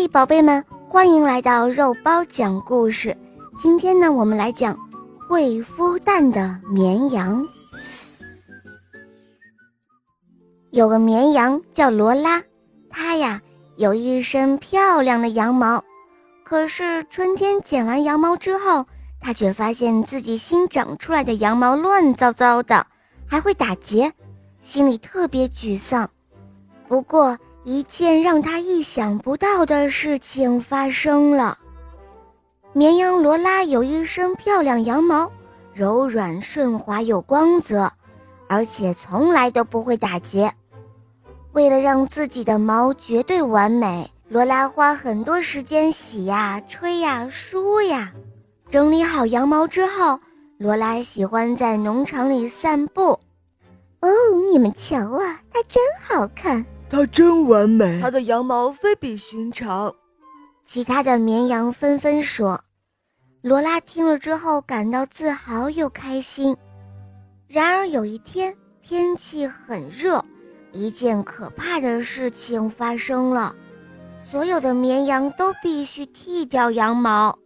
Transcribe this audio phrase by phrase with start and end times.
[0.00, 3.14] 嘿，宝贝们，欢迎来到肉包讲故事。
[3.58, 4.74] 今天呢，我们来讲
[5.28, 7.44] 会孵蛋的绵羊。
[10.70, 12.42] 有个绵羊叫罗拉，
[12.88, 13.42] 它呀
[13.76, 15.84] 有一身漂亮的羊毛。
[16.44, 18.86] 可是春天剪完羊毛之后，
[19.20, 22.86] 它却发现自己新长出来的羊毛乱糟糟的，
[23.26, 24.10] 还会打结，
[24.62, 26.08] 心里特别沮丧。
[26.88, 31.58] 不过，一件让他意想不到的事情发生了。
[32.72, 35.30] 绵羊罗拉有一身漂亮羊毛，
[35.74, 37.92] 柔软顺滑有光泽，
[38.48, 40.52] 而且从来都不会打结。
[41.52, 48.12] 为了让自己的毛绝对完美，罗拉花很多时间洗呀、吹呀、梳呀。
[48.70, 50.20] 整理好羊毛之后，
[50.58, 53.18] 罗拉喜欢在农场里散步。
[54.00, 54.08] 哦，
[54.50, 56.64] 你们瞧啊，它真好看。
[56.90, 59.94] 它真完美，它的羊毛非比寻常。
[60.66, 62.60] 其他的绵羊纷纷说。
[63.42, 66.54] 罗拉听了之后感到自豪又开心。
[67.46, 70.22] 然而有一天天气很热，
[70.72, 73.54] 一件可怕的事情发生了，
[74.20, 77.38] 所有的绵羊都必须剃掉羊毛。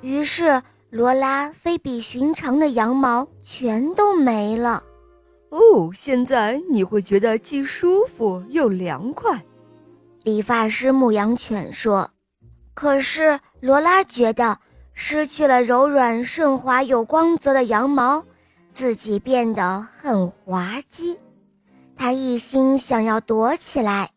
[0.00, 4.82] 于是罗拉非比寻常的羊毛全都没了。
[5.54, 9.40] 哦，现在你会觉得既舒服又凉快，
[10.24, 12.10] 理发师牧羊犬说。
[12.74, 14.58] 可是罗拉觉得
[14.94, 18.24] 失去了柔软顺滑有光泽的羊毛，
[18.72, 21.16] 自己变得很滑稽。
[21.96, 24.10] 他一心想要躲起来，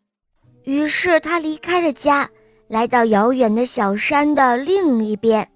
[0.63, 2.27] 于是他离开了家，
[2.67, 5.47] 来到遥远的小山的另一边。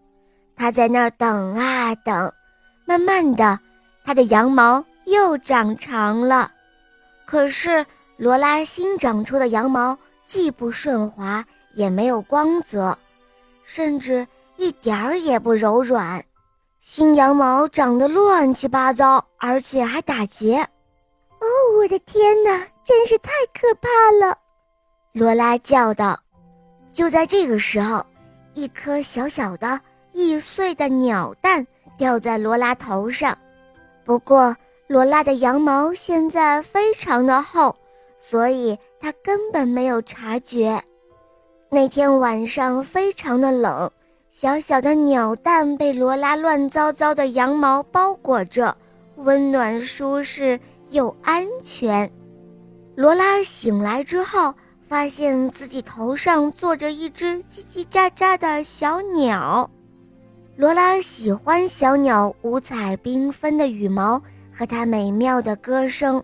[0.55, 2.31] 他在那儿等啊等，
[2.85, 3.59] 慢慢的，
[4.05, 4.85] 他的羊毛。
[5.11, 6.51] 又长长了，
[7.25, 12.97] 可是罗拉新长出的羊毛既不顺滑，也没有光泽，
[13.65, 16.23] 甚至一点儿也不柔软。
[16.79, 20.57] 新羊毛长得乱七八糟，而且还打结。
[21.39, 21.45] 哦，
[21.77, 23.89] 我的天哪，真是太可怕
[24.25, 24.37] 了！
[25.11, 26.17] 罗拉叫道。
[26.91, 28.05] 就在这个时候，
[28.53, 29.79] 一颗小小的、
[30.11, 31.65] 易碎的鸟蛋
[31.97, 33.37] 掉在罗拉头上。
[34.03, 34.55] 不过，
[34.91, 37.73] 罗拉的羊毛现在非常的厚，
[38.19, 40.83] 所以她根本没有察觉。
[41.69, 43.89] 那天晚上非常的冷，
[44.33, 48.75] 小小的鸟蛋被罗拉乱糟糟的羊毛包裹着，
[49.15, 50.59] 温暖舒适
[50.89, 52.11] 又安全。
[52.95, 54.53] 罗拉醒来之后，
[54.89, 59.71] 发现自己头上坐着一只叽叽喳喳的小鸟。
[60.57, 64.21] 罗拉喜欢小鸟五彩缤纷的羽毛。
[64.55, 66.23] 和它美妙的歌声，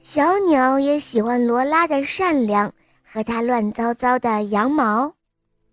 [0.00, 2.72] 小鸟也喜欢罗拉的善良
[3.02, 5.12] 和它乱糟糟的羊毛。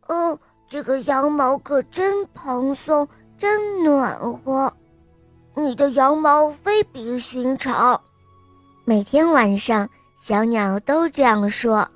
[0.08, 4.74] 哦，这个羊毛可真蓬松，真暖和。
[5.56, 8.00] 你的羊毛非比寻常。
[8.86, 9.88] 每天晚上，
[10.20, 11.88] 小鸟都这样说。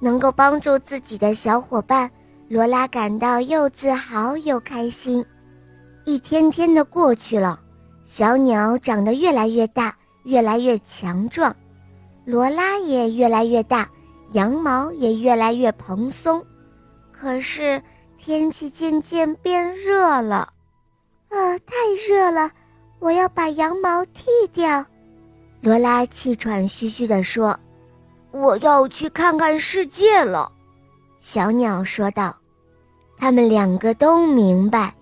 [0.00, 2.08] 能够帮助自己的小伙伴，
[2.48, 5.24] 罗拉感到又自豪又开心。
[6.04, 7.60] 一天天的过去了。
[8.10, 11.54] 小鸟长得越来越大，越来越强壮，
[12.24, 13.86] 罗拉也越来越大，
[14.32, 16.42] 羊毛也越来越蓬松。
[17.12, 17.80] 可是
[18.16, 20.50] 天气渐渐变热了，
[21.28, 21.74] 啊，太
[22.08, 22.50] 热了！
[22.98, 24.82] 我要把羊毛剃掉。
[25.60, 27.60] 罗拉气喘吁吁地说
[28.32, 30.50] ：“我要去看看世界了。”
[31.20, 32.34] 小鸟说道。
[33.18, 34.94] 他们两个都明白，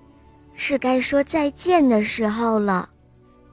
[0.55, 2.89] 是该说再见的时候了。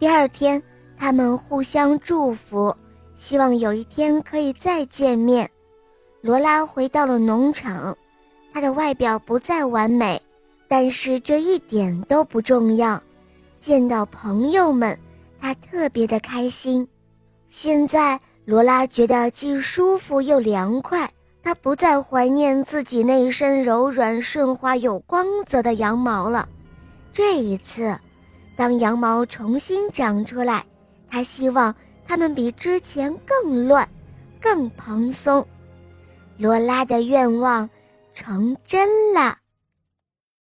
[0.03, 0.61] 第二天，
[0.97, 2.75] 他们互相祝福，
[3.15, 5.49] 希望有一天可以再见面。
[6.19, 7.97] 罗拉回到了农场，
[8.53, 10.21] 她的外表不再完美，
[10.67, 13.01] 但是这一点都不重要。
[13.61, 14.99] 见到朋友们，
[15.39, 16.85] 她特别的开心。
[17.49, 21.09] 现在，罗拉觉得既舒服又凉快，
[21.41, 26.49] 她不再怀念自己那一身柔软顺滑有光泽的羊毛了。
[27.13, 27.97] 这一次。
[28.55, 30.65] 当羊毛重新长出来，
[31.09, 31.73] 他希望
[32.05, 33.87] 它们比之前更乱、
[34.41, 35.45] 更蓬松。
[36.37, 37.69] 罗拉的愿望
[38.13, 39.37] 成真了。